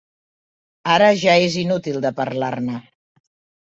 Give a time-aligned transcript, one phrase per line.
[0.95, 2.85] Ara ja és inútil de parlar-ne.